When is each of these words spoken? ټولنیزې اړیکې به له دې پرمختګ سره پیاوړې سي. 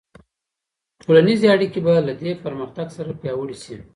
ټولنیزې 1.03 1.47
اړیکې 1.55 1.79
به 1.85 1.93
له 2.07 2.13
دې 2.21 2.31
پرمختګ 2.45 2.87
سره 2.97 3.11
پیاوړې 3.21 3.57
سي. 3.63 3.75